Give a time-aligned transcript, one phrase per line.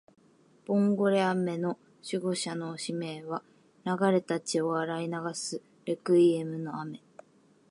[0.65, 3.43] ボンゴレ雨の守護者の使命は、
[3.85, 5.95] 流れた血を洗い流す鎮
[6.41, 7.03] 魂歌の雨